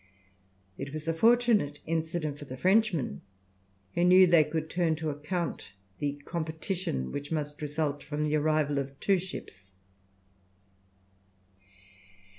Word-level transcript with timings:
It 0.79 0.93
was 0.93 1.07
a 1.07 1.13
fortunate 1.13 1.77
incident 1.85 2.39
for 2.39 2.45
the 2.45 2.57
Frenchmen, 2.57 3.21
who 3.93 4.03
knew 4.03 4.25
they 4.25 4.43
could 4.43 4.67
turn 4.67 4.95
to 4.95 5.11
account 5.11 5.73
the 5.99 6.13
competition 6.25 7.11
which 7.11 7.31
must 7.31 7.61
result 7.61 8.01
from 8.01 8.23
the 8.23 8.35
arrival 8.35 8.79
of 8.79 8.99
two 8.99 9.19
ships. 9.19 9.67